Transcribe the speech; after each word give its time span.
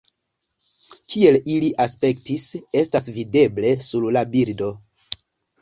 Kiel 1.15 1.37
ili 1.55 1.69
aspektis, 1.85 2.45
estas 2.83 3.13
videble 3.19 3.75
sur 3.89 4.09
la 4.19 4.25
bildo. 4.33 4.73